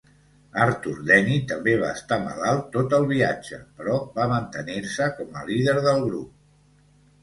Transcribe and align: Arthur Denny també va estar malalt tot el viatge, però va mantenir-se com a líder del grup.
Arthur 0.63 0.93
Denny 1.11 1.35
també 1.51 1.75
va 1.83 1.91
estar 1.99 2.19
malalt 2.25 2.65
tot 2.79 2.97
el 3.01 3.07
viatge, 3.13 3.63
però 3.79 4.01
va 4.19 4.29
mantenir-se 4.35 5.15
com 5.23 5.41
a 5.45 5.49
líder 5.55 5.81
del 5.91 6.07
grup. 6.13 6.39